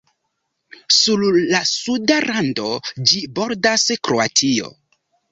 Sur 0.99 1.25
la 1.51 1.59
suda 1.71 2.15
rando, 2.25 2.71
ĝi 3.11 3.21
bordas 3.41 3.85
Kroatio. 4.09 4.71